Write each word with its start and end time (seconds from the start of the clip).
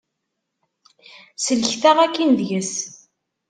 Sellket-aɣ 1.43 1.97
akin 2.05 2.31
deg-s. 2.39 2.73